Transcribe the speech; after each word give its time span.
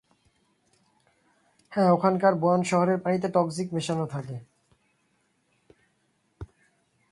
হ্যাঁ, 1.71 1.89
ওখানকার 1.91 2.33
বেয়োন 2.35 2.61
শহরের 2.63 2.97
পানিতে 2.97 3.27
টক্সিন 3.29 3.67
মেশানো 3.71 4.05
থাকে। 4.05 4.35